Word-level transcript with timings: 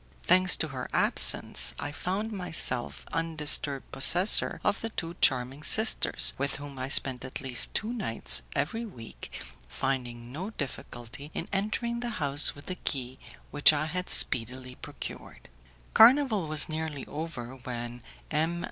Thanks 0.23 0.55
to 0.55 0.69
her 0.69 0.89
absence, 0.93 1.75
I 1.77 1.91
found 1.91 2.31
myself 2.31 3.05
undisturbed 3.13 3.91
possessor 3.91 4.59
of 4.63 4.81
the 4.81 4.89
two 4.89 5.15
charming 5.21 5.61
sisters, 5.61 6.33
with 6.39 6.55
whom 6.55 6.79
I 6.79 6.89
spent 6.89 7.23
at 7.23 7.39
least 7.39 7.75
two 7.75 7.93
nights 7.93 8.41
every 8.55 8.83
week, 8.83 9.31
finding 9.67 10.31
no 10.31 10.49
difficulty 10.49 11.29
in 11.35 11.47
entering 11.53 11.99
the 11.99 12.09
house 12.17 12.55
with 12.55 12.65
the 12.65 12.77
key 12.77 13.19
which 13.51 13.71
I 13.73 13.85
had 13.85 14.09
speedily 14.09 14.73
procured. 14.73 15.49
Carnival 15.93 16.47
was 16.47 16.67
nearly 16.67 17.05
over, 17.05 17.57
when 17.57 18.01
M. 18.31 18.59